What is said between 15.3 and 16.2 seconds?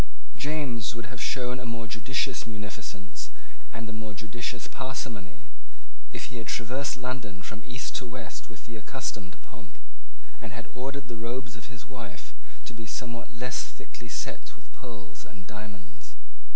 diamonds.